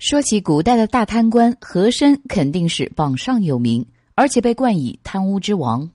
[0.00, 5.90] 说起古代的大贪官，和珅肯定是榜上有名，而且被冠以贪污之王。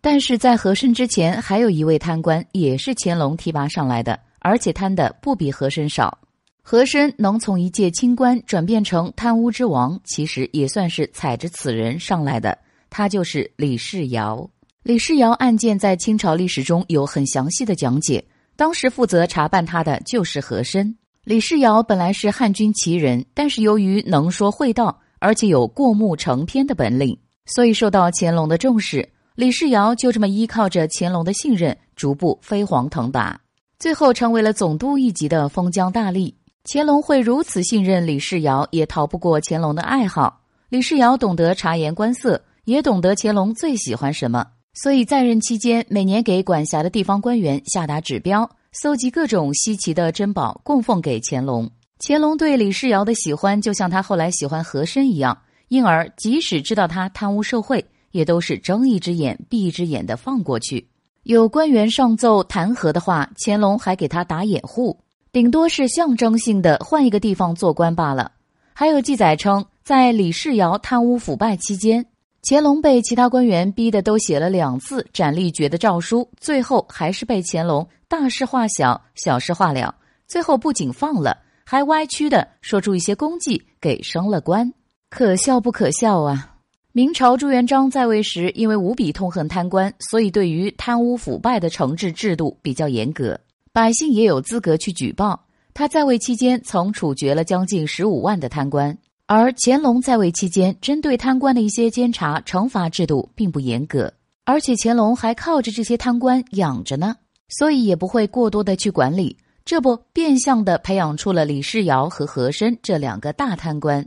[0.00, 6.16] 但是在和珅之前，还有一位贪官，也是乾隆提拔上来的，而且贪的不比和珅少。
[6.62, 12.56] 和珅能从一介清官转变成贪污之王，其实也算是踩着此人上来的。
[12.88, 14.48] 他就是李世尧。
[14.84, 18.24] 李世尧案件在清朝历史中有很详细的讲解，
[18.54, 20.94] 当时负责查办他的就是和珅。
[21.22, 29.06] 李世尧本来是汉军旗人，但是由于能说会道，而且有过目成篇的本领，所以受到乾隆的重视。
[29.34, 33.38] 李世尧就这么依靠着乾隆的信任，逐步飞黄腾达，
[33.78, 36.32] 最后成为了总督一级的封疆大吏。
[36.64, 40.40] 乾隆会如此信任李世尧，也逃不过乾隆的爱好。
[40.70, 48.50] 李世尧懂得察言观色，也懂得乾隆最喜欢什么，所以在任期间，每年给管辖的地方官员下达指标。
[48.72, 60.88] 搜集各种稀奇的珍宝供奉给乾隆，乾隆对李世尧的喜欢就像他后来喜欢和珅一样，因而即使知道他贪污受贿，也都是睁一只眼闭一只眼的放过去。
[61.24, 64.96] 有官员上奏弹劾的话，乾隆还给他打掩护，
[65.32, 68.30] 顶多是象征性的换一个地方做官罢了。
[68.72, 72.06] 还有记载称，在李世尧贪污腐败期间。
[72.42, 79.94] 乾隆被其他官员逼得都写了两次斩立决的诏书，最后还是被乾隆大事化小，小事化了。
[80.26, 84.72] 最后不仅放了，还歪曲的说出一些功绩，给升了官，
[85.10, 86.56] 可笑不可笑啊！
[86.92, 93.38] 明朝朱元璋在位时，因为无比痛恨贪官，所以对于贪污腐败的惩治制度比较严格，
[93.72, 95.44] 百姓也有资格去举报。
[95.74, 98.96] 他在位期间曾处决了将近十五万的贪官。
[99.32, 104.12] 而乾隆在位期间，针对贪官的一些监察惩罚制度并不严格，
[104.44, 107.14] 而且乾隆还靠着这些贪官养着呢，
[107.48, 114.04] 所以也不会过多的去管理，这不变相的培养出了李世尧和和珅这两个大贪官。